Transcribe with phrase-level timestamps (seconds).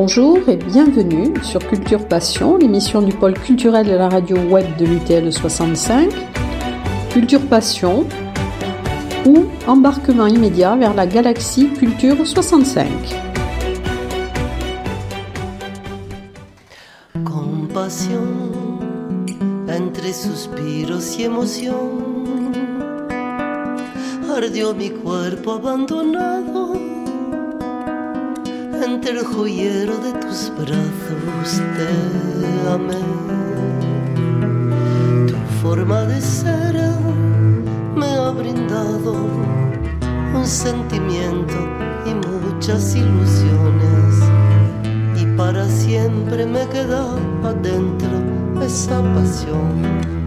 [0.00, 4.86] Bonjour et bienvenue sur Culture Passion, l'émission du pôle culturel de la radio web de
[4.86, 6.08] l'UTL 65.
[7.10, 8.06] Culture Passion
[9.26, 12.86] ou embarquement immédiat vers la galaxie Culture 65.
[17.24, 18.78] Compasión
[19.68, 22.52] entre suspiros y emoción.
[24.32, 26.47] Ardió mi cuerpo abandonado
[28.98, 31.62] entre el joyero de tus brazos.
[31.76, 32.98] Te amé.
[35.28, 36.74] Tu forma de ser
[37.94, 39.14] me ha brindado
[40.34, 41.54] un sentimiento
[42.06, 44.14] y muchas ilusiones.
[45.16, 48.18] Y para siempre me queda adentro
[48.60, 50.17] esa pasión.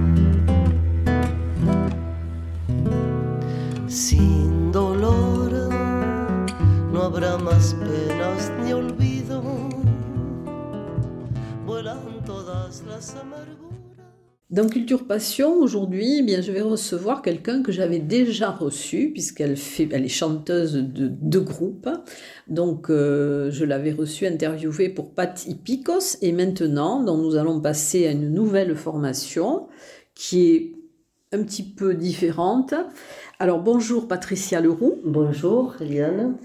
[14.52, 19.56] Dans Culture Passion, aujourd'hui, eh bien, je vais recevoir quelqu'un que j'avais déjà reçu, puisqu'elle
[19.56, 21.88] fait, elle est chanteuse de deux groupes.
[22.50, 26.18] Donc, euh, je l'avais reçue, interviewée pour Pat Picos.
[26.22, 29.70] Et maintenant, donc, nous allons passer à une nouvelle formation
[30.16, 30.74] qui est
[31.32, 32.74] un petit peu différente.
[33.40, 35.00] Alors, bonjour Patricia Leroux.
[35.06, 36.36] Bonjour Eliane.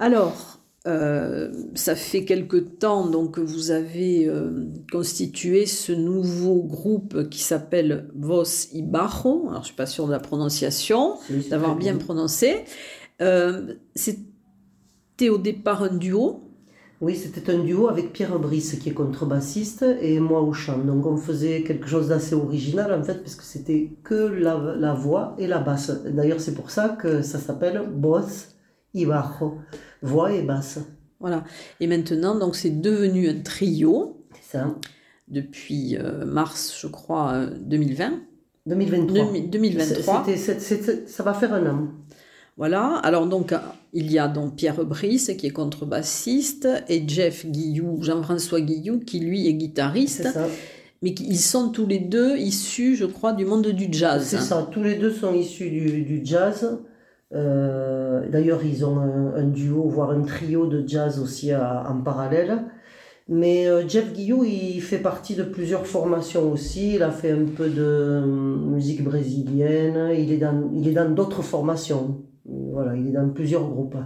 [0.00, 7.28] Alors, euh, ça fait quelque temps donc que vous avez euh, constitué ce nouveau groupe
[7.28, 9.48] qui s'appelle Vos y Bajo.
[9.48, 12.64] Alors je suis pas sûre de la prononciation, Oui, d'avoir bien prononcé.
[13.20, 16.42] Euh, C'était au départ un duo.
[17.02, 20.78] Oui, c'était un duo avec Pierre Brice qui est contrebassiste et moi au chant.
[20.78, 24.94] Donc on faisait quelque chose d'assez original en fait parce que c'était que la, la
[24.94, 25.90] voix et la basse.
[26.04, 28.55] D'ailleurs c'est pour ça que ça s'appelle Voz
[29.00, 29.58] y Bajo,
[30.02, 30.78] voix et basse.
[31.20, 31.44] Voilà.
[31.80, 34.74] Et maintenant donc c'est devenu un trio C'est ça.
[35.28, 38.12] depuis euh, mars je crois euh, 2020.
[38.66, 39.26] 2023.
[39.26, 40.24] Demi- 2023.
[40.26, 41.88] C'était- c'est- c'est- ça va faire un an.
[42.56, 43.58] Voilà, alors donc euh,
[43.92, 49.20] il y a donc Pierre Brice qui est contrebassiste et Jeff Guillou, Jean-François Guillou qui
[49.20, 50.46] lui est guitariste, C'est ça.
[51.02, 54.24] mais ils sont tous les deux issus, je crois, du monde du jazz.
[54.26, 54.66] C'est ça.
[54.72, 56.78] Tous les deux sont issus du, du jazz.
[57.34, 62.00] Euh, D'ailleurs, ils ont un, un duo, voire un trio de jazz aussi à- en
[62.02, 62.64] parallèle.
[63.28, 66.94] Mais euh, Jeff Guillou, il fait partie de plusieurs formations aussi.
[66.94, 70.10] Il a fait un peu de euh, musique brésilienne.
[70.16, 72.22] Il est dans, il est dans d'autres formations.
[72.44, 73.96] Voilà, il est dans plusieurs groupes.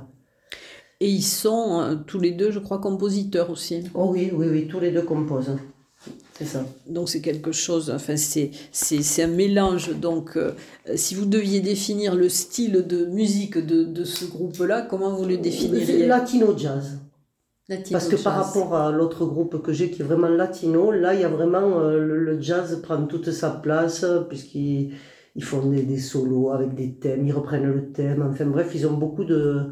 [1.00, 3.84] Et ils sont euh, tous les deux, je crois, compositeurs aussi.
[3.94, 5.56] Oh oui, oui, oui, tous les deux composent.
[6.40, 6.64] C'est ça.
[6.86, 9.90] Donc c'est quelque chose, enfin c'est c'est c'est un mélange.
[9.98, 10.52] Donc euh,
[10.96, 15.36] si vous deviez définir le style de musique de, de ce groupe-là, comment vous le
[15.36, 16.06] définiriez?
[16.06, 16.98] Latino jazz.
[17.68, 21.14] Latino Parce que par rapport à l'autre groupe que j'ai qui est vraiment latino, là
[21.14, 24.94] il y a vraiment euh, le, le jazz prend toute sa place puisqu'ils
[25.36, 28.86] ils font des, des solos avec des thèmes, ils reprennent le thème, enfin bref ils
[28.86, 29.66] ont beaucoup de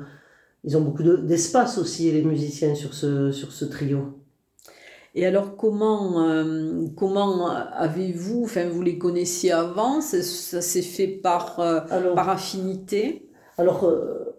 [0.65, 4.18] ils ont beaucoup de- d'espace aussi les musiciens sur ce sur ce trio.
[5.15, 11.09] Et alors, comment, euh, comment avez-vous, enfin, vous les connaissiez avant, ça, ça s'est fait
[11.09, 13.29] par, euh, Alors par affinité?
[13.57, 14.37] Alors euh,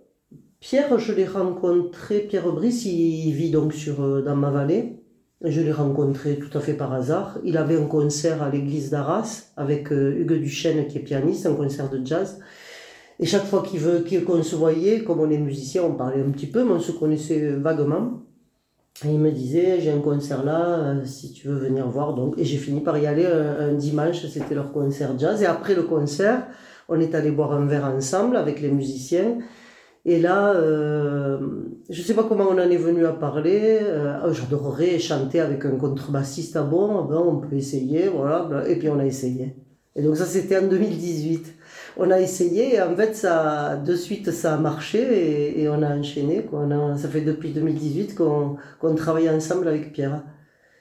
[0.60, 4.96] Pierre je l'ai rencontré Pierre Brice il vit donc sur dans ma vallée.
[5.42, 7.38] Je l'ai rencontré tout à fait par hasard.
[7.44, 11.90] Il avait un concert à l'église d'Arras avec Hugues Duchesne qui est pianiste, un concert
[11.90, 12.40] de jazz.
[13.20, 16.30] Et chaque fois qu'il veut qu'on se voyait, comme on est musicien, on parlait un
[16.32, 18.22] petit peu, mais on se connaissait vaguement.
[19.06, 22.14] Et il me disait, j'ai un concert là, euh, si tu veux venir voir.
[22.16, 25.42] Donc, et j'ai fini par y aller un, un dimanche, c'était leur concert jazz.
[25.42, 26.48] Et après le concert,
[26.90, 29.38] on est allé boire un verre ensemble avec les musiciens.
[30.06, 31.40] Et là, euh,
[31.90, 33.80] je sais pas comment on en est venu à parler.
[33.82, 36.56] Euh, Ah, J'adorerais chanter avec un contrebassiste.
[36.58, 38.68] Ah bon, ben, on peut essayer, voilà.
[38.68, 39.56] Et puis on a essayé.
[39.96, 41.54] Et donc ça, c'était en 2018.
[42.02, 45.82] On a essayé et en fait, ça, de suite, ça a marché et, et on
[45.84, 46.46] a enchaîné.
[46.46, 46.60] Quoi.
[46.62, 50.24] On a, ça fait depuis 2018 qu'on qu'on travaille ensemble avec Pierre.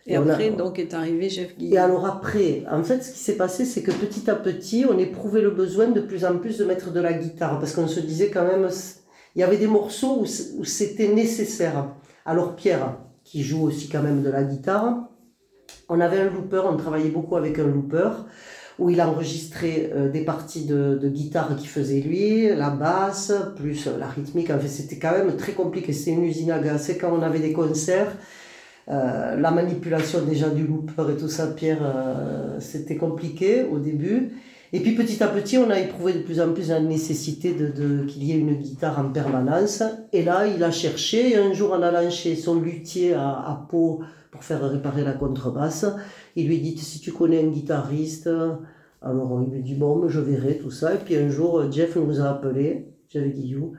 [0.06, 1.74] Et Et on a- après, donc, est arrivé Jeff Guy.
[1.74, 4.98] Et alors après, en fait, ce qui s'est passé, c'est que petit à petit, on
[4.98, 8.00] éprouvait le besoin de plus en plus de mettre de la guitare, parce qu'on se
[8.00, 8.68] disait quand même,
[9.34, 10.24] il y avait des morceaux
[10.58, 11.94] où c'était nécessaire.
[12.24, 15.08] Alors Pierre, qui joue aussi quand même de la guitare,
[15.88, 18.10] on avait un looper, on travaillait beaucoup avec un looper,
[18.78, 23.86] où il enregistrait euh, des parties de, de guitare qu'il faisait lui, la basse, plus
[23.86, 24.50] euh, la rythmique.
[24.50, 25.92] En fait, c'était quand même très compliqué.
[25.92, 26.82] C'était une usine à gaz.
[26.82, 28.12] C'est quand on avait des concerts,
[28.90, 34.30] euh, la manipulation déjà du looper et tout ça, Pierre, euh, c'était compliqué au début.
[34.72, 37.68] Et puis petit à petit, on a éprouvé de plus en plus la nécessité de,
[37.68, 39.82] de qu'il y ait une guitare en permanence.
[40.12, 41.36] Et là, il a cherché.
[41.36, 44.00] un jour, en allant chez son luthier à, à Pau
[44.30, 45.86] pour faire réparer la contrebasse,
[46.36, 48.28] il lui dit si tu connais un guitariste.
[49.00, 50.94] Alors il lui dit bon, je verrai tout ça.
[50.94, 53.72] Et puis un jour, Jeff nous a appelé, Jeff Guillou.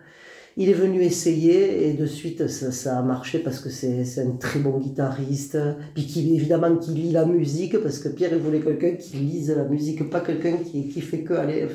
[0.61, 4.31] Il est venu essayer et de suite ça, ça a marché parce que c'est un
[4.31, 5.57] très bon guitariste.
[5.94, 9.51] Puis qui, évidemment qui lit la musique parce que Pierre il voulait quelqu'un qui lise
[9.56, 11.65] la musique, pas quelqu'un qui, qui fait que aller.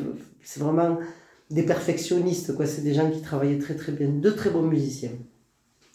[0.42, 0.98] C'est vraiment
[1.50, 2.66] des perfectionnistes quoi.
[2.66, 5.12] C'est des gens qui travaillaient très très bien, de très bons musiciens.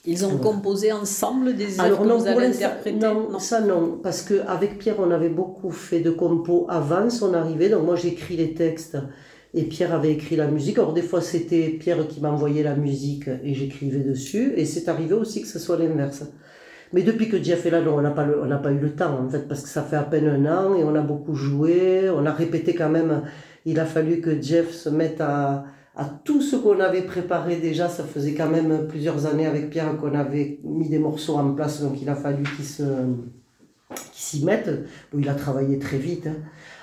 [0.06, 0.41] Ils ont Alors.
[0.41, 4.24] composé ensemble des œuvres Alors que non, vous allez l'instant, interpréter non, ça non, parce
[4.24, 7.69] qu'avec Pierre, on avait beaucoup fait de compos avant son arrivée.
[7.69, 8.97] Donc moi, j'écris les textes
[9.54, 10.78] et Pierre avait écrit la musique.
[10.78, 14.54] Alors des fois, c'était Pierre qui m'envoyait la musique et j'écrivais dessus.
[14.56, 16.24] Et c'est arrivé aussi que ce soit l'inverse.
[16.94, 19.30] Mais depuis que Jeff est là, non, on n'a pas, pas eu le temps, en
[19.30, 22.10] fait, parce que ça fait à peine un an et on a beaucoup joué.
[22.10, 23.24] On a répété quand même.
[23.66, 25.66] Il a fallu que Jeff se mette à,
[26.24, 27.90] tout ce qu'on avait préparé déjà.
[27.90, 31.81] Ça faisait quand même plusieurs années avec Pierre qu'on avait mis des morceaux en place,
[31.81, 32.84] donc il a fallu qu'il se
[34.13, 34.69] s'y mette.
[35.12, 36.28] Bon, il a travaillé très vite.
[36.28, 36.36] hein.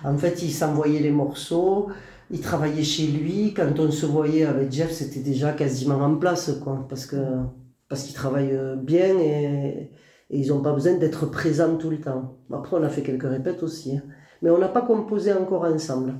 [0.04, 1.88] En fait, il s'envoyait les morceaux,
[2.30, 3.54] il travaillait chez lui.
[3.54, 7.16] Quand on se voyait avec Jeff, c'était déjà quasiment en place, quoi, parce que
[7.88, 9.90] parce qu'ils travaillent bien et,
[10.30, 12.36] et ils n'ont pas besoin d'être présents tout le temps.
[12.52, 14.02] Après, on a fait quelques répètes aussi, hein.
[14.42, 16.14] mais on n'a pas composé encore ensemble.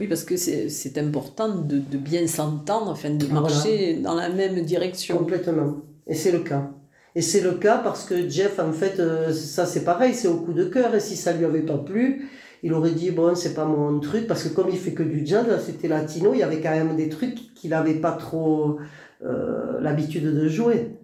[0.00, 3.42] Oui, parce que c'est important de, de bien s'entendre, enfin de Voilà.
[3.42, 5.18] marcher dans la même direction.
[5.18, 5.82] Complètement.
[6.06, 6.70] Et c'est le cas.
[7.14, 10.36] Et c'est le cas parce que Jeff, en fait, euh, ça c'est pareil, c'est au
[10.38, 10.94] coup de cœur.
[10.94, 12.28] Et si ça lui avait pas plu,
[12.62, 14.26] il aurait dit bon, c'est pas mon truc.
[14.26, 16.96] Parce que comme il fait que du jazz, c'était latino, il y avait quand même
[16.96, 18.78] des trucs qu'il n'avait pas trop
[19.24, 20.96] euh, l'habitude de jouer.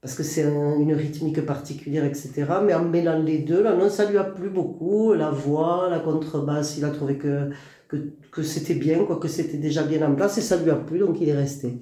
[0.00, 2.60] Parce que c'est un- une rythmique particulière, etc.
[2.64, 5.14] Mais en mêlant les deux, là, non, ça lui a plu beaucoup.
[5.14, 7.50] La voix, la contrebasse, il a trouvé que,
[7.88, 7.96] que,
[8.30, 10.38] que c'était bien, quoi, que c'était déjà bien en place.
[10.38, 11.78] Et ça lui a plu, donc il est resté.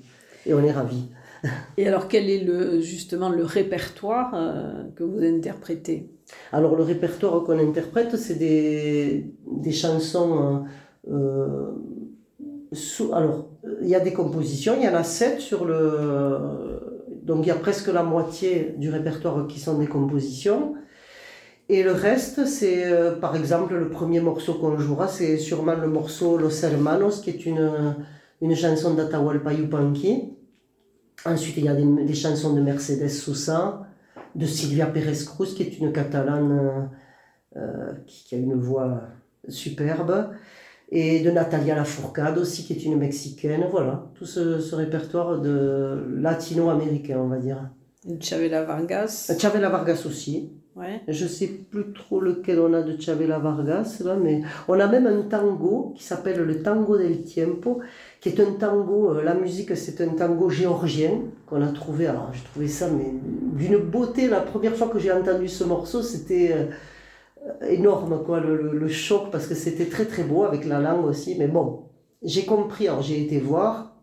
[0.47, 1.11] Et on est ravis.
[1.77, 6.11] Et alors, quel est le, justement le répertoire euh, que vous interprétez?
[6.53, 10.65] Alors, le répertoire qu'on interprète, c'est des, des chansons.
[11.09, 11.73] euh, euh,
[13.13, 13.49] alors,
[13.83, 16.81] il y a des compositions, il y en a sept sur le.
[17.23, 20.75] Donc, il y a presque la moitié du répertoire qui sont des compositions.
[21.69, 22.85] Et le reste, c'est
[23.21, 27.47] par exemple le premier morceau qu'on jouera, c'est sûrement le morceau Los Hermanos, qui est
[27.47, 27.97] une,
[28.43, 30.34] une chanson d'Atahualpa Yupanqui.
[31.25, 33.87] Ensuite, il y a des, des chansons de Mercedes Sosa,
[34.35, 39.03] de Silvia Pérez Cruz, qui est une catalane euh, euh, qui, qui a une voix
[39.49, 40.31] superbe,
[40.91, 43.67] et de Natalia Lafourcade aussi, qui est une mexicaine.
[43.71, 47.71] Voilà, tout ce, ce répertoire de latino-américain, on va dire.
[48.21, 50.53] Chavela Vargas Chavela Vargas aussi.
[50.75, 51.03] Ouais.
[51.07, 55.07] Je sais plus trop lequel on a de Chavela Vargas, là, mais on a même
[55.07, 57.83] un tango qui s'appelle le tango del tiempo,
[58.21, 62.31] qui est un tango, euh, la musique c'est un tango géorgien qu'on a trouvé, alors
[62.33, 66.55] j'ai trouvé ça mais d'une beauté, la première fois que j'ai entendu ce morceau c'était
[66.55, 70.81] euh, énorme quoi, le, le- le choc, parce que c'était très très beau avec la
[70.81, 71.85] langue aussi, mais bon,
[72.23, 73.94] j'ai compris, alors j'ai été voir,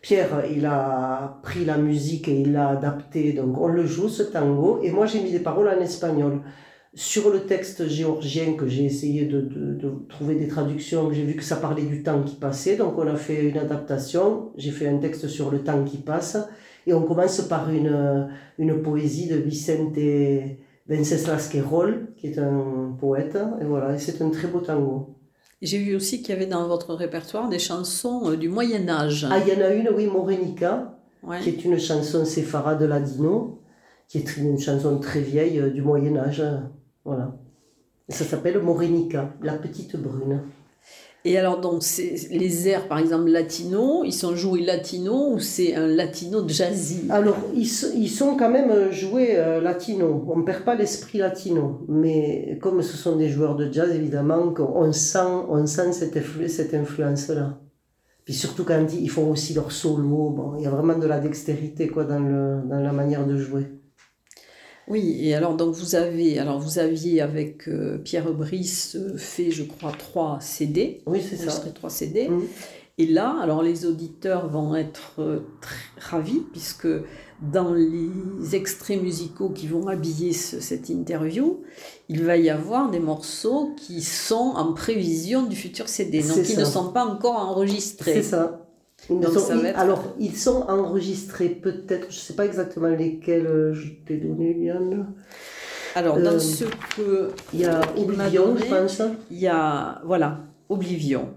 [0.00, 4.22] Pierre, il a pris la musique et il l'a adapté, donc on le joue ce
[4.22, 6.42] tango, et moi j'ai mis des paroles en espagnol.
[6.94, 9.48] Sur le texte géorgien que j'ai essayé de,
[10.08, 13.16] trouver des traductions, j'ai vu que ça parlait du temps qui passait, donc on a
[13.16, 16.38] fait une adaptation, j'ai fait un texte sur le temps qui passe,
[16.86, 19.98] et on commence par une, une poésie de Vicente
[20.88, 25.17] Venceslas Querol, qui est un poète, et voilà, c'est un très beau tango.
[25.60, 29.26] J'ai vu aussi qu'il y avait dans votre répertoire des chansons euh, du Moyen Âge.
[29.30, 31.40] Ah, il y en a une, oui, Morenica, Ouais.
[31.40, 33.60] qui est une chanson séfarade ladino,
[34.06, 36.40] qui est une chanson très vieille euh, du Moyen Âge.
[36.40, 36.58] euh,
[37.04, 37.36] Voilà.
[38.08, 40.42] Ça s'appelle Morenica, la petite brune.
[41.28, 41.82] Et alors, donc,
[42.30, 47.02] les airs, par exemple, latino, ils sont joués latino ou c'est un latino jazzy?
[47.10, 50.24] Alors, ils, sont quand même euh, joués euh, latino.
[50.26, 51.84] On ne perd pas l'esprit latino.
[51.86, 55.18] Mais comme ce sont des joueurs de jazz, évidemment, on sent,
[55.50, 56.18] on sent cette,
[56.48, 57.60] cette influence-là.
[58.24, 61.18] Puis surtout quand ils font aussi leur solo, bon, il y a vraiment de la
[61.18, 63.66] dextérité quoi, dans, le, dans la manière de jouer.
[64.88, 69.50] Oui, et alors, donc, vous avez, alors, vous aviez avec euh, Pierre Brice euh, fait,
[69.50, 71.60] je crois, trois CD, Oui, c'est ça.
[71.74, 72.28] trois CD.
[72.28, 72.42] Mhm.
[73.00, 76.88] Et là, alors les auditeurs vont être euh, très ravis puisque
[77.40, 78.10] dans les
[78.56, 81.60] extraits musicaux qui vont habiller ce- cette interview,
[82.08, 86.54] il va y avoir des morceaux qui sont en prévision du futur CD, donc qui
[86.54, 86.60] ça.
[86.62, 88.14] ne sont pas encore enregistrés.
[88.14, 88.67] C'est ça.
[89.10, 93.72] Donc va être- Alors, ils sont enregistrés peut-être, je ne sais pas exactement lesquels euh,
[93.74, 95.06] je t'ai donné, Liane.
[95.94, 96.64] Alors, dans Euh, ce
[96.96, 97.30] que.
[97.54, 99.02] Il y a Oblivion, donné, je pense.
[99.30, 101.30] Il y a, voilà, Oblivion.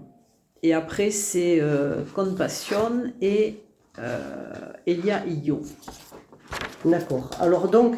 [0.62, 3.56] Et après, c'est euh, Compassion et
[3.98, 4.18] euh,
[4.86, 5.60] Elia Io.
[6.84, 7.30] D'accord.
[7.40, 7.96] Alors donc,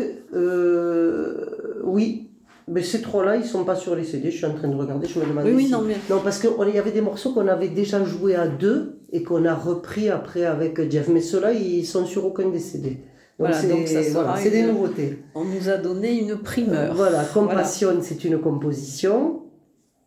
[1.83, 2.31] oui,
[2.69, 4.31] mais ces trois-là, ils sont pas sur les CD.
[4.31, 5.97] Je suis en train de regarder, je me demande Oui, oui, si- non, mais.
[6.09, 9.45] Non, parce qu'il y avait des morceaux qu'on avait déjà joués à deux et qu'on
[9.47, 11.09] a repris après avec Jeff.
[11.09, 12.91] Mais ceux-là, ils sont sur aucun des CD.
[12.91, 12.99] Donc
[13.39, 15.19] Voilà, c'est voilà, des nouveautés.
[15.35, 16.95] On nous a donné une primeur.
[16.95, 19.41] Voilà, Compassion, c'est une composition.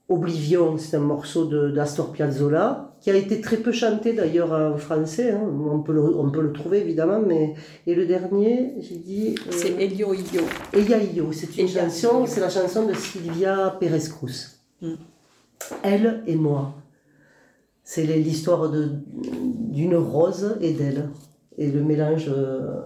[0.09, 5.31] Oblivion, c'est un morceau d'Astor Piazzolla, qui a été très peu chanté d'ailleurs en français.
[5.31, 5.41] hein.
[5.69, 7.55] On, peut le, on peut le trouver évidemment, mais.
[7.85, 9.35] Et le dernier, j'ai dit.
[9.47, 10.41] euh, C'est Elio Io.
[10.73, 14.59] Eya Io, c'est une chanson, c'est la chanson de Sylvia Pérez-Cruz.
[14.81, 14.93] Mm.
[15.83, 16.73] Elle et moi.
[17.89, 21.09] C'est l'histoire d'une rose et d'elle.
[21.57, 22.27] Et le mélange.
[22.27, 22.81] euh,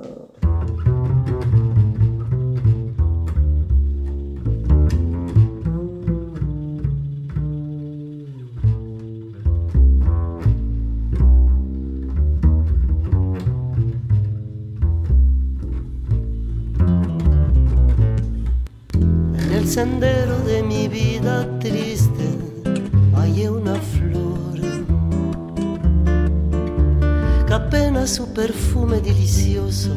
[28.01, 29.91] apenas su perfume delicioso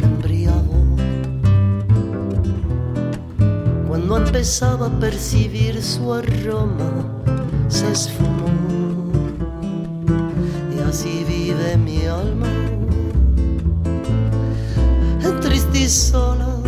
[0.00, 0.96] embriagó.
[3.88, 7.22] Cuando empezaba a percibir su aroma,
[7.68, 8.46] se esfumó.
[10.72, 12.48] Y así vive mi alma,
[15.40, 16.60] triste y sola.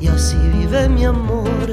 [0.00, 1.70] Y así vive mi amor.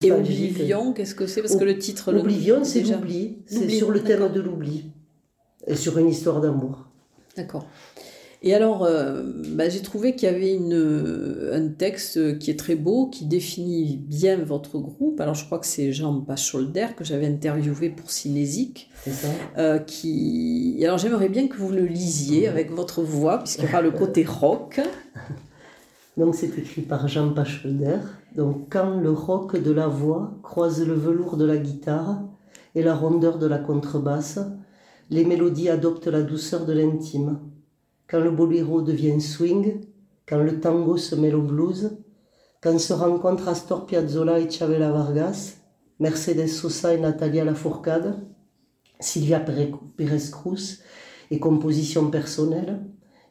[0.00, 1.40] Et Oblivion, qu'est-ce que c'est?
[1.40, 2.12] Parce que le titre.
[2.12, 3.44] Oblivion, c'est l'oubli.
[3.46, 4.92] C'est sur le thème de l'oubli.
[5.72, 6.86] Sur une histoire d'amour.
[7.36, 7.66] D'accord.
[8.46, 9.22] Et alors, euh,
[9.54, 13.96] bah, j'ai trouvé qu'il y avait une, un texte qui est très beau, qui définit
[13.96, 15.18] bien votre groupe.
[15.22, 18.90] Alors, je crois que c'est Jean Bacholder que j'avais interviewé pour Cinésique.
[19.02, 20.78] C'est ça euh, qui...
[20.84, 24.24] Alors, j'aimerais bien que vous le lisiez avec votre voix, puisqu'il y aura le côté
[24.28, 24.78] rock.
[26.16, 27.98] Donc c'est écrit par Jean Pacholder.
[28.36, 32.22] Donc quand le roc de la voix croise le velours de la guitare
[32.74, 34.38] et la rondeur de la contrebasse,
[35.10, 37.40] les mélodies adoptent la douceur de l'intime.
[38.08, 39.80] Quand le boléro devient swing,
[40.26, 41.96] quand le tango se mêle au blues,
[42.62, 45.54] quand se rencontrent Astor Piazzolla et Chavela Vargas,
[46.00, 48.16] Mercedes Sosa et Natalia Lafourcade,
[49.00, 50.80] Sylvia Pérez-Cruz
[51.30, 52.80] et composition personnelle,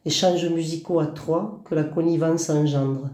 [0.04, 3.10] échanges musicaux à trois que la connivence engendre.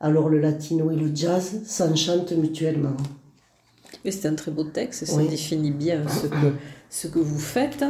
[0.00, 2.96] Alors le latino et le jazz s'enchantent mutuellement.
[4.04, 5.28] C'est un très beau texte, et ça Oui.
[5.28, 6.52] définit bien ce que,
[6.92, 7.84] ce que vous faites.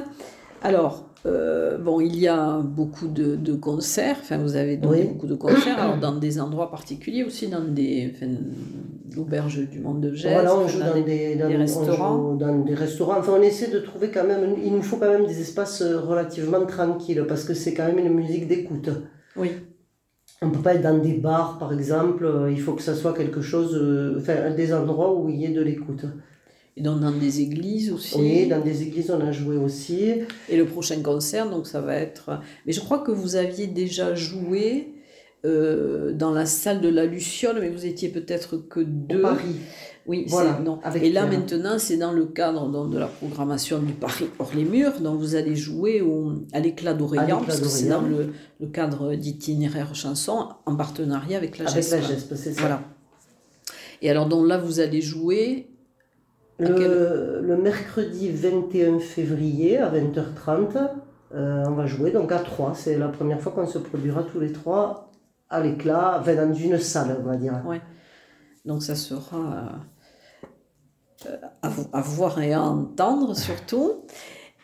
[0.63, 5.09] Alors, euh, bon, il y a beaucoup de, de concerts, enfin, vous avez donné Oui.
[5.09, 8.31] beaucoup de concerts, alors dans des endroits particuliers aussi, dans des, enfin,
[9.17, 12.17] l'auberge du monde de Gênes, voilà, on joue dans dans des- dans, restaurants.
[12.33, 13.19] joue dans des restaurants.
[13.19, 16.01] Enfin, on essaie de trouver quand même, il nous faut quand même des espaces euh,
[16.01, 18.89] relativement tranquilles parce que c'est quand même une musique d'écoute.
[19.37, 19.51] Oui,
[20.43, 22.25] On ne peut pas être dans des bars, par exemple.
[22.25, 23.73] euh, Il faut que ça soit quelque chose,
[24.19, 26.05] enfin, des endroits où il y ait de l'écoute.
[26.77, 28.17] Et donc dans des églises aussi.
[28.19, 30.13] Oui, dans des églises, on a joué aussi.
[30.49, 32.41] Et le prochain concert, donc ça va être...
[32.67, 34.95] Mais je crois que vous aviez déjà joué
[35.45, 39.21] euh, dans la salle de la Luciole, mais vous étiez peut-être que Au deux.
[39.23, 39.57] Paris.
[40.07, 40.81] Oui, Voilà, non.
[40.83, 41.39] avec Et là Pierre.
[41.41, 45.21] maintenant, c'est dans le cadre donc, de la programmation du Paris hors les murs, donc
[45.21, 49.95] vous allez jouer au- à l'éclat d'Orient, parce que c'est dans le, le cadre d'itinéraire
[49.95, 51.97] chanson, en partenariat avec la Avec GESPA.
[52.01, 52.61] la GESP, c'est ça.
[52.63, 52.83] Voilà.
[54.01, 55.69] Et alors donc là, vous allez jouer...
[56.69, 60.91] Le, le mercredi 21 février à 20h30,
[61.35, 62.75] euh, on va jouer donc à 3.
[62.75, 65.11] C'est la première fois qu'on se produira tous les trois
[65.51, 67.61] à l'éclat, enfin, dans une salle, on va dire.
[68.65, 69.83] Donc ça sera
[71.27, 74.05] euh, à, vo- à voir et à entendre surtout.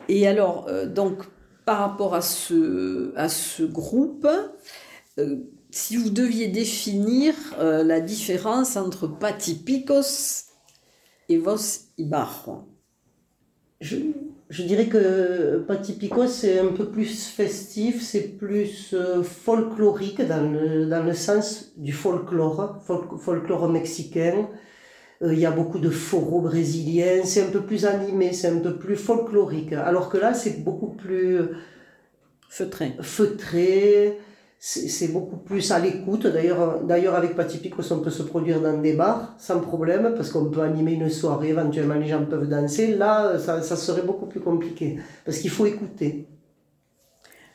[0.08, 1.24] Et alors, euh, donc,
[1.66, 4.26] par rapport à ce, à ce groupe,
[5.70, 10.44] si vous deviez définir la différence entre Patipicos
[11.28, 11.56] et Vos
[11.98, 12.68] Ibarro.
[13.80, 13.96] Je,
[14.50, 20.86] je dirais que Patipico, c'est un peu plus festif, c'est plus euh, folklorique dans le,
[20.86, 24.48] dans le sens du folklore, folk- folklore mexicain.
[25.22, 28.58] Euh, Il y a beaucoup de foros brésiliens, c'est un peu plus animé, c'est un
[28.60, 29.72] peu plus folklorique.
[29.74, 31.40] Alors que là, c'est beaucoup plus
[32.48, 32.92] Feutré.
[33.00, 34.18] feutré,
[34.60, 36.26] c'est beaucoup plus à l'écoute.
[36.26, 40.46] D'ailleurs, d'ailleurs avec Patipicos, on peut se produire dans des bars sans problème parce qu'on
[40.46, 42.96] peut animer une soirée, éventuellement les gens peuvent danser.
[42.96, 46.26] Là, ça, ça serait beaucoup plus compliqué parce qu'il faut écouter.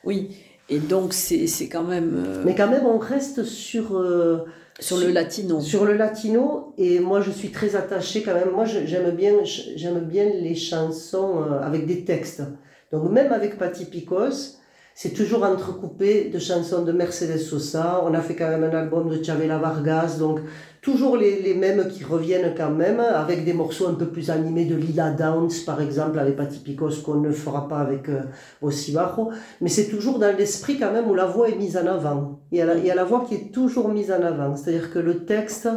[0.05, 0.29] Oui.
[0.69, 4.45] Et donc, c'est quand même euh, Mais quand même, on reste sur, euh,
[4.79, 5.59] sur le latino.
[5.59, 6.73] sur le latino.
[6.77, 8.51] Et moi, je suis très attachée quand même.
[8.51, 12.43] Moi, j'aime bien, j'aime bien les chansons euh, avec des textes.
[12.91, 14.57] Donc, même avec Patti Picos,
[14.95, 18.03] c'est toujours entrecoupé de chansons de Mercedes Sosa.
[18.05, 20.17] On a fait quand même un album de Chavela Vargas.
[20.19, 20.39] Donc,
[20.81, 24.65] toujours les, les mêmes qui reviennent quand même, avec des morceaux un peu plus animés
[24.65, 28.21] de Lila Downs, par exemple, avec Patti Picos, qu'on ne fera pas avec euh,
[28.61, 29.31] Osibajo.
[29.61, 32.41] Mais c'est toujours dans l'esprit quand même où la voix est mise en avant.
[32.51, 34.55] Il y a la, il y a la voix qui est toujours mise en avant.
[34.55, 35.67] C'est-à-dire que le texte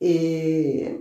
[0.00, 1.00] et,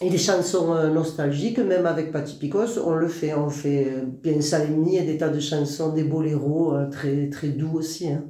[0.00, 3.34] et les chansons euh, nostalgiques, même avec Patti Picos, on le fait.
[3.34, 7.48] On fait euh, bien Salemni et des tas de chansons, des boléros euh, très, très
[7.48, 8.08] doux aussi.
[8.08, 8.24] hein.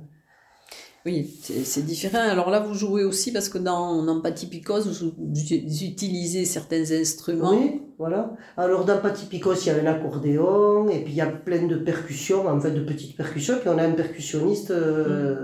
[1.04, 2.18] Oui, c'est différent.
[2.18, 6.90] Alors là, vous jouez aussi parce que dans, dans Patti Picos, vous, vous utilisez certains
[6.90, 7.52] instruments.
[7.52, 8.34] Oui, voilà.
[8.56, 11.64] Alors dans Patti Picos, il y a un accordéon et puis il y a plein
[11.64, 13.54] de percussions, en fait de petites percussions.
[13.60, 15.36] Puis on a un percussionniste euh,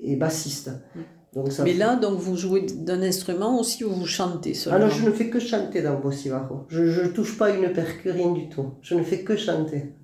[0.00, 0.70] et bassiste.
[0.96, 1.00] Mm.
[1.34, 4.58] Donc ça Mais fait- là, donc, vous jouez d'un instrument aussi ou vous chantez Ah
[4.58, 6.66] seulement non, je ne fais que chanter dans Bossivajo.
[6.68, 8.66] Je ne touche pas une percu, rien du tout.
[8.82, 9.94] Je ne fais que chanter.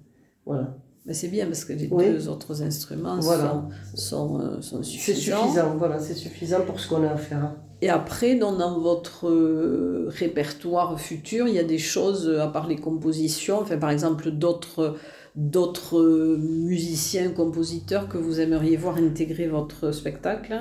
[0.47, 0.75] Voilà.
[1.04, 2.04] Mais c'est bien parce que les Oui.
[2.06, 3.62] deux autres instruments Voilà.
[3.94, 5.42] sont, sont, euh, sont C'est suffisants.
[5.44, 7.54] suffisant, voilà, c'est suffisant pour ce qu'on a à faire.
[7.80, 12.49] Et après, donc, dans votre euh, répertoire futur, il y a des choses, euh, à
[12.49, 14.97] part les compositions, enfin, par exemple d'autres
[15.37, 20.52] d'autres musiciens, compositeurs que vous aimeriez voir intégrer votre spectacle?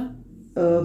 [0.57, 0.83] Euh,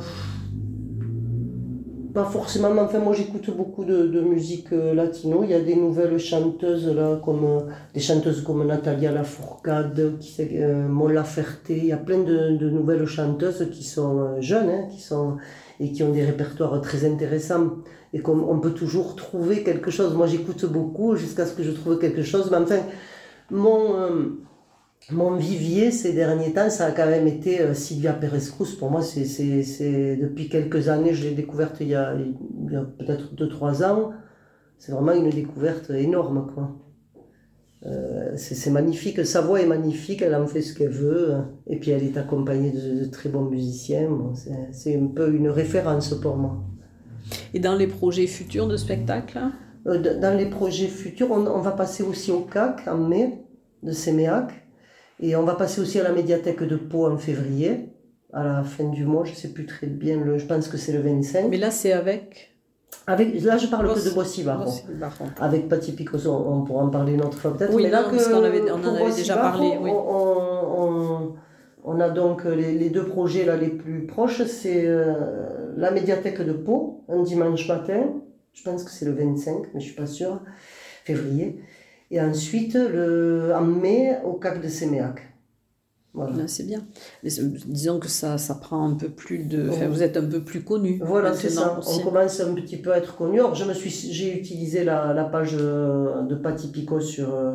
[2.12, 5.44] pas forcément, mais enfin moi j'écoute beaucoup de, musique euh, latino.
[5.44, 7.60] Il y a des nouvelles chanteuses là, comme euh,
[7.94, 11.70] des chanteuses comme Natalia Lafourcade, qui euh, Mon Laferte.
[11.70, 15.38] Il y a plein de, nouvelles chanteuses qui sont jeunes, hein, qui sont
[15.80, 17.78] et qui ont des répertoires très intéressants.
[18.12, 20.14] Et comme on peut toujours trouver quelque chose.
[20.14, 22.50] Moi j'écoute beaucoup jusqu'à ce que je trouve quelque chose.
[22.50, 22.80] Mais enfin,
[23.50, 24.36] mon
[25.10, 28.76] mon vivier ces derniers temps, ça a quand même été euh, Sylvia Perez-Cruz.
[28.78, 32.72] Pour moi, c'est, c'est, c'est depuis quelques années, je l'ai découverte il y a, il
[32.72, 34.12] y a peut-être 2-3 ans.
[34.78, 36.50] C'est vraiment une découverte énorme.
[36.54, 36.76] Quoi.
[37.84, 41.34] Euh, c'est, c'est magnifique, sa voix est magnifique, elle en fait ce qu'elle veut.
[41.66, 44.08] Et puis elle est accompagnée de, de très bons musiciens.
[44.08, 44.34] Bon,
[44.72, 46.62] c'est, un peu une référence pour moi.
[47.54, 49.40] Et dans les projets futurs de spectacle?
[49.86, 53.44] Euh, Dans les projets futurs, on, on va passer aussi au CAC en mai
[53.82, 54.61] de Séméac.
[55.20, 57.88] Et on va passer aussi à la médiathèque de Pau en février,
[58.32, 60.76] à la fin du mois, je ne sais plus très bien, le, je pense que
[60.76, 61.48] c'est le 25.
[61.50, 62.54] Mais là, c'est avec
[63.06, 64.64] Avec, là, je parle que Boss- de Boissy-Baron.
[64.64, 65.24] Boss- Baron.
[65.40, 67.74] Avec Patti Picos, on, on pourra en parler une autre fois peut-être.
[67.74, 69.90] Oui, mais là non, parce qu'on avait- on en avait déjà parlé, oui.
[69.90, 71.34] On, on- on-
[71.84, 76.40] on a donc les, les deux projets là, les plus proches, c'est euh, la médiathèque
[76.40, 78.04] de Pau, un dimanche matin,
[78.52, 80.40] je pense que c'est le 25, mais je suis pas sûre,
[81.04, 81.58] février.
[82.12, 85.22] Et ensuite, le, en mai, au CAC de Séméac.
[86.14, 86.36] Voilà.
[86.36, 86.80] Là, c'est bien.
[87.24, 89.70] Mais c'est- disons que ça, ça prend un peu plus de.
[89.70, 89.92] Enfin, Oui.
[89.92, 91.00] vous êtes un peu plus connu.
[91.02, 91.80] Voilà, c'est ça.
[91.88, 93.40] On commence un petit peu à être connu.
[93.40, 97.54] Alors, je me suis, j'ai utilisé la, la page euh, de Patti Picot sur, euh,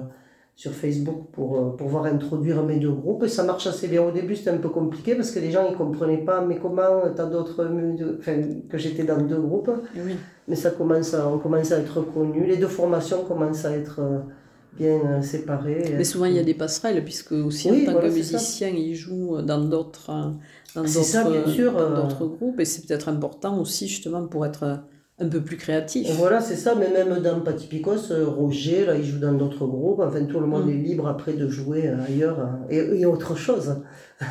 [0.56, 3.26] sur Facebook pour euh, pouvoir introduire mes deux groupes.
[3.26, 4.02] Et ça marche assez bien.
[4.02, 7.02] Au début, c'était un peu compliqué parce que les gens, ils comprenaient pas, mais comment
[7.16, 7.64] t'as d'autres,
[8.18, 9.70] enfin, que j'étais dans deux groupes.
[9.96, 10.16] Oui.
[10.48, 12.44] Mais ça commence à, on commence à être connu.
[12.48, 14.18] Les deux formations commencent à être euh,
[14.78, 15.94] bien euh, séparées.
[15.98, 18.70] Mais souvent, il y a des passerelles, puisque aussi Oui, en tant voilà, que musicien,
[18.70, 20.32] il joue dans d'autres euh,
[20.76, 22.28] dans d'autres- euh.
[22.28, 22.60] groupes.
[22.60, 24.76] Et c'est peut-être important aussi, justement, pour être euh,
[25.20, 26.08] un peu plus créatif.
[26.10, 29.34] Et voilà, c'est ça, mais même dans Patti Picos, euh, Roger, là, il joue dans
[29.34, 30.00] d'autres groupes.
[30.02, 30.70] Enfin, tout le monde Mm.
[30.70, 33.78] est libre après de jouer euh, ailleurs euh, et, et autre chose.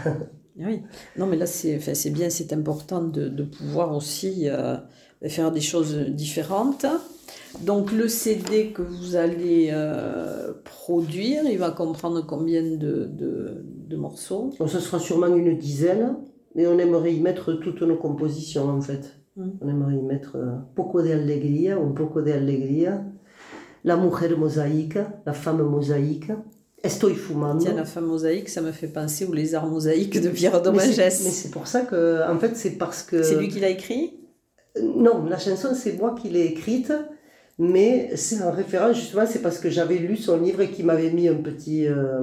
[0.59, 0.81] Oui.
[1.19, 4.77] Non, mais là, c'est enfin, bien, c'est important de, de pouvoir aussi euh,
[5.27, 6.87] faire des choses différentes.
[7.62, 13.97] Donc, le CD que vous allez euh, produire, il va comprendre combien de, de, de
[13.97, 14.51] morceaux?
[14.67, 16.17] Ce sera sûrement une dizaine,
[16.55, 19.17] mais on aimerait y mettre toutes nos compositions, en fait.
[19.37, 19.49] Mm.
[19.61, 20.37] On aimerait y mettre
[20.75, 23.05] Poco de Alegría, un Poco de Alegría,
[23.85, 26.31] La Mujer Mosaïca, La Femme Mosaïque,
[26.83, 27.65] Estoy Fumando.
[27.65, 31.25] Tiens, la femme mosaïque, ça me fait penser aux lézards mosaïques de Pierre Domingès.
[31.25, 33.23] mais c'est pour ça que, en fait, c'est parce que...
[33.23, 34.21] C'est lui qui l'a écrit?
[34.81, 36.93] Non, la chanson, c'est moi qui l'ai écrite,
[37.59, 41.11] mais c'est en référence, justement, c'est parce que j'avais lu son livre et qu'il m'avait
[41.11, 42.21] mis un petit, euh,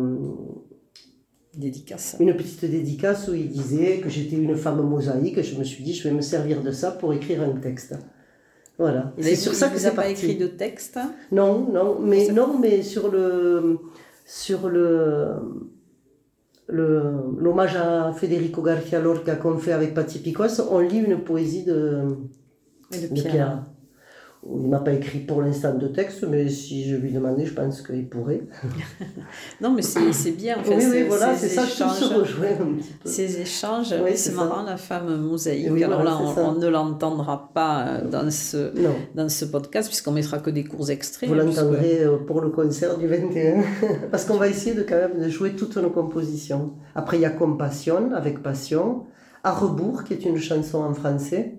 [1.55, 2.15] Dédicace.
[2.19, 5.37] une petite dédicace où il disait que j'étais une femme mosaïque.
[5.37, 7.95] Et je me suis dit, je vais me servir de ça pour écrire un texte.
[8.79, 9.13] Voilà.
[9.19, 10.97] Il C'est a- sur ça que a c'est pas écrit de texte
[11.31, 13.77] Non, non, mais, non, mais sur le.
[14.25, 15.27] Sur le.
[16.69, 22.01] L'hommage à Federico García Lorca qu'on fait avec Patti Picos, on lit une poésie de,
[22.91, 23.63] de de Pierre.
[24.45, 27.81] Il m'a pas écrit pour l'instant de texte, mais si je lui demandais, je pense
[27.81, 28.41] qu'il pourrait.
[29.61, 30.59] non, mais c'est bien.
[30.59, 33.09] En fait, oui, oui, voilà, c'est ça, je se rejoindre un petit peu.
[33.09, 35.81] Ces échanges, oui, c'est marrant, la femme mosaïque.
[35.81, 38.73] Alors là, on, ne l'entendra pas euh, dans ce,
[39.15, 41.29] dans ce podcast, puisqu'on mettra que des cours extraits.
[41.29, 43.63] Vous l'entendrez euh, pour le concert du 21,
[44.11, 46.73] parce qu'on va essayer de quand même de jouer toutes nos compositions.
[46.95, 49.05] Après, il y a Compassion, avec passion,
[49.43, 51.55] À rebours, qui est une chanson en français,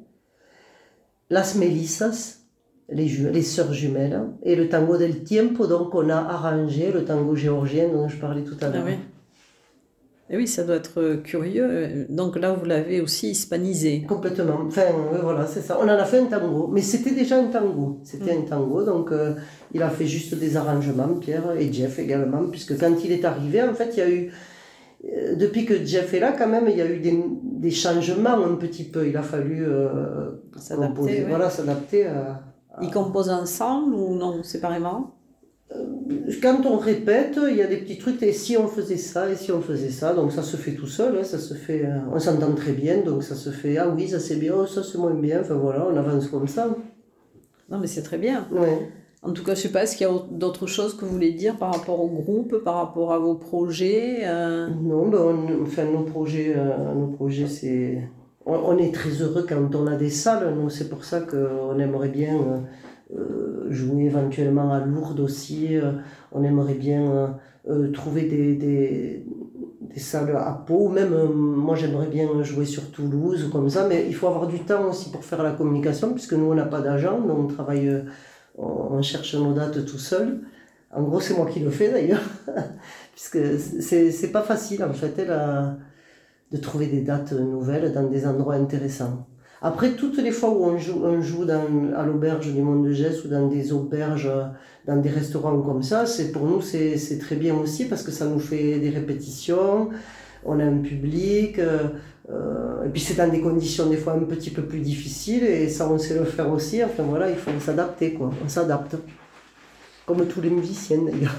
[1.30, 2.43] Las Melissas,
[2.88, 7.34] les, les sœurs jumelles, et le tango del tiempo, donc on a arrangé le tango
[7.34, 8.84] géorgien dont je parlais tout à l'heure.
[8.86, 8.98] Ah oui.
[10.30, 12.06] Et oui, ça doit être curieux.
[12.08, 14.06] Donc là, vous l'avez aussi hispanisé.
[14.08, 14.60] Complètement.
[14.66, 14.86] Enfin,
[15.22, 15.78] voilà, c'est ça.
[15.78, 16.66] On en a fait un tango.
[16.72, 18.00] Mais c'était déjà un tango.
[18.04, 18.38] C'était mm.
[18.38, 18.84] un tango.
[18.84, 19.34] Donc, euh,
[19.74, 22.44] il a fait juste des arrangements, Pierre et Jeff également.
[22.50, 24.32] Puisque quand il est arrivé, en fait, il y a eu.
[25.04, 28.42] Euh, depuis que Jeff est là, quand même, il y a eu des, des changements
[28.42, 29.06] un petit peu.
[29.06, 31.26] Il a fallu euh, s'adapter.
[31.28, 32.40] Voilà, s'adapter à
[32.82, 35.12] ils composent ensemble ou non, séparément?
[35.72, 35.84] Euh,
[36.42, 39.37] quand on répète, il y a des petits trucs, et si on faisait ça, et
[39.37, 41.98] si on faisait ça, donc ça se fait tout seul, hein, ça se fait, euh,
[42.12, 44.82] on s'entend très bien, donc ça se fait, ah oui, ça c'est bien, oh, ça
[44.82, 46.68] c'est moins bien, enfin voilà, on avance comme ça.
[47.70, 48.46] Non mais c'est très bien.
[48.52, 48.90] Ouais.
[49.22, 51.32] En tout cas, je sais pas, est-ce qu'il y a d'autres choses que vous voulez
[51.32, 54.68] dire par rapport au groupe, par rapport à vos projets euh?
[54.68, 56.54] Non, ben enfin nos projets,
[56.94, 58.06] nos projets c'est
[58.46, 60.54] on, est très heureux quand on a des salles.
[60.54, 62.59] Nous, c'est pour ça qu'on aimerait bien euh,
[63.16, 65.76] euh, jouer éventuellement à Lourdes aussi.
[65.76, 65.92] Euh,
[66.33, 67.38] on aimerait bien
[67.94, 69.24] trouver des, des,
[69.96, 70.88] salles à Pau.
[70.88, 73.87] Même moi, j'aimerais bien jouer sur Toulouse, comme ça.
[73.88, 76.66] Mais il faut avoir du temps aussi pour faire la communication, puisque nous, on n'a
[76.66, 77.18] pas d'agent.
[77.26, 78.04] On travaille,
[78.59, 80.40] on cherche nos dates tout seul.
[80.90, 82.22] En gros, c'est moi qui le fais d'ailleurs,
[83.12, 83.38] puisque
[83.80, 85.14] c'est pas facile en fait.
[85.18, 85.76] Elle a,
[86.52, 89.26] de trouver des dates nouvelles dans des endroits intéressants.
[89.62, 91.46] Après, toutes les fois où on joue,
[91.96, 94.30] à l'auberge du Monde de Gesse ou dans des auberges,
[94.87, 98.26] dans des restaurants comme ça, c'est pour nous c'est très bien aussi parce que ça
[98.26, 99.88] nous fait des répétitions,
[100.44, 104.50] on a un public, euh, et puis c'est dans des conditions des fois un petit
[104.50, 106.85] peu plus difficiles et ça on sait le faire aussi.
[106.85, 108.96] Enfin voilà, il faut s'adapter quoi, on s'adapte.
[110.07, 111.35] Comme tous les musiciens d'ailleurs.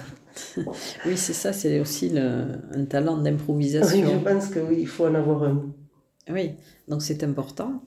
[1.06, 4.06] Oui, c'est ça, c'est aussi un talent d'improvisation.
[4.06, 5.74] Oui, je pense qu'il il faut en avoir un.
[6.30, 6.52] Oui,
[6.88, 7.84] donc c'est important.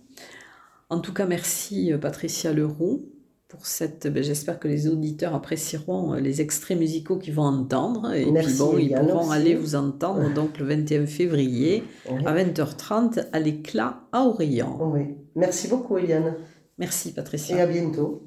[0.91, 3.05] En tout cas, merci euh, Patricia Leroux
[3.49, 4.07] pour cette.
[4.07, 8.13] Ben, j'espère que les auditeurs apprécieront euh, les extraits musicaux qu'ils vont entendre.
[8.15, 11.85] Et puis bon, ils pourront aller vous entendre donc le 21 février
[12.25, 14.79] à 20h30 à l'éclat à Orient.
[14.93, 15.17] Oui.
[15.35, 16.37] Merci beaucoup, Eliane.
[16.79, 17.57] Merci, Patricia.
[17.57, 18.23] Et à bientôt.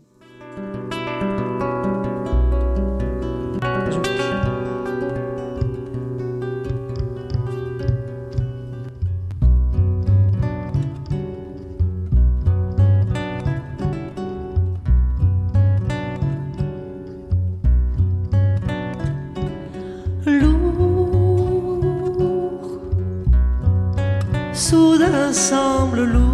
[26.01, 26.30] Semble lourd.